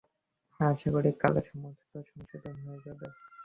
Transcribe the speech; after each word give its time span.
আশা 0.59 0.89
করি 0.95 1.09
কালে 1.21 1.41
সমস্ত 1.49 1.81
সংশোধন 2.09 2.55
হয়ে 2.63 2.83
যাবে। 2.85 3.07